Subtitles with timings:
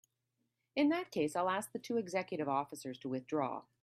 [0.75, 3.65] In that case I'll ask the two executive officers to withdraw.